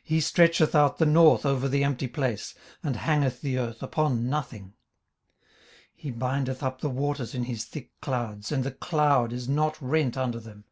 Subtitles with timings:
[0.04, 4.64] He stretcheth out the north over the empty place, and hangeth the earth upon nothing.
[4.64, 4.72] 18:026:008
[5.94, 10.18] He bindeth up the waters in his thick clouds; and the cloud is not rent
[10.18, 10.64] under them.